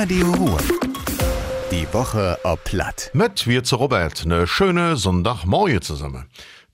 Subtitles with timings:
[0.00, 0.58] Radio Ruhr.
[1.72, 3.10] Die Woche ob Platt.
[3.14, 6.26] Mit wir zu Robert eine schöne Sonntagmorgen zusammen.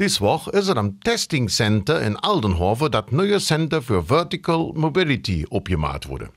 [0.00, 5.46] Dies Woche ist es am Testing Center in Aldenhoven das neue Center für Vertical Mobility
[5.52, 6.30] abgemacht wurde.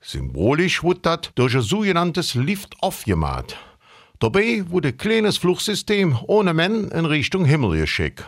[0.00, 3.56] Symbolisch wird das durch ein sogenanntes Lift-Off gemacht.
[4.20, 8.24] Dabei wurde ein kleines Flugsystem ohne Mann in Richtung Himmel geschickt.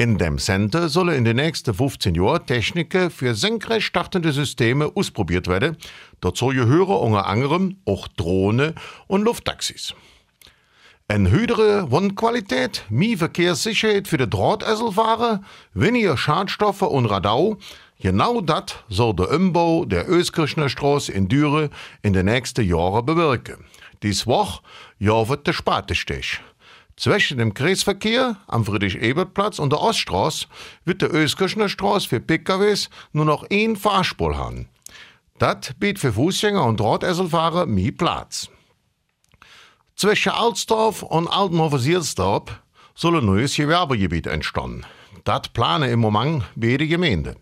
[0.00, 5.48] In dem Center sollen in den nächsten 15 Jahren Techniken für senkrecht startende Systeme ausprobiert
[5.48, 5.76] werden.
[6.20, 8.76] Dazu gehören unter anderem auch Drohnen
[9.08, 9.94] und Lufttaxis.
[11.08, 15.40] Eine höhere Wohnqualität, mehr Verkehrssicherheit für die Drahtesselfahrer,
[15.74, 17.56] weniger Schadstoffe und Radau.
[17.98, 21.70] Genau das soll der Umbau der Öskirchner Straße in Düren
[22.02, 23.64] in den nächsten Jahren bewirken.
[24.04, 24.62] Dies Woche
[25.00, 26.40] wird der Spatenstich.
[26.98, 30.46] Zwischen dem Kreisverkehr am Friedrich-Ebert-Platz und der Oststraße
[30.84, 34.68] wird der Öskirchner Straße für PKWs nur noch ein Fahrspur haben.
[35.38, 38.48] Das bietet für Fußgänger und Drahtesselfahrer mehr Platz.
[39.94, 42.60] Zwischen Alsdorf und Altenhofer-Siersdorf
[42.96, 44.84] soll ein neues Gewerbegebiet entstehen.
[45.22, 47.36] Das planen im Moment beide Gemeinden.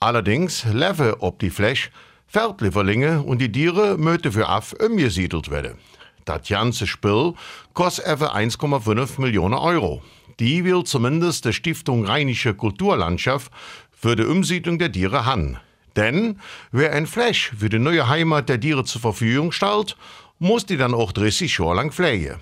[0.00, 1.88] Allerdings leben ob die Fläche
[2.26, 5.78] Feldlieferlinge und die Tiere möchten für af umgesiedelt werden.
[6.24, 7.34] Das ganze Spiel
[7.74, 10.02] kostet etwa 1,5 Millionen Euro.
[10.38, 13.50] Die will zumindest die Stiftung Rheinische Kulturlandschaft
[13.90, 15.58] für die Umsiedlung der Tiere haben.
[15.96, 19.96] Denn wer ein Fläche für die neue Heimat der Tiere zur Verfügung stellt,
[20.38, 22.40] muss die dann auch 30 Jahre lang pflegen.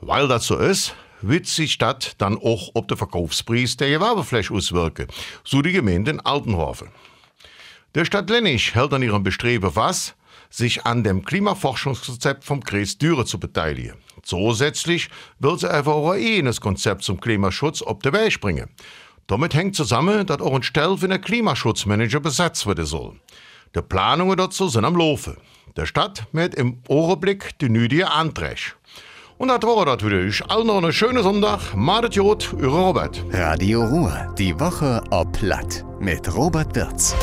[0.00, 5.08] Weil das so ist, wird sich das dann auch auf den Verkaufspreis der Gewerbefläche auswirken,
[5.44, 6.88] so die Gemeinde in Altenhofen.
[7.94, 10.14] Der Stadt Lennig hält an ihrem Bestreben was,
[10.50, 13.94] sich an dem Klimaforschungskonzept vom Kreis Düre zu beteiligen.
[14.22, 18.68] Zusätzlich will sie einfach auch ein Konzept zum Klimaschutz auf die Weg bringen.
[19.26, 23.20] Damit hängt zusammen, dass auch ein Stell für einen Klimaschutzmanager besetzt werden soll.
[23.74, 25.36] Die Planungen dazu sind am Laufen.
[25.76, 28.72] Der Stadt mit im Ohrenblick die nötige Anträge.
[29.38, 30.22] Und das war das wieder.
[30.22, 31.74] Ich allen noch einen schönen Sonntag.
[31.74, 33.22] Madet Jod, Robert.
[33.30, 34.34] Radio Ruhr.
[34.38, 35.84] Die Woche ob Platt.
[36.00, 37.14] Mit Robert Wirz.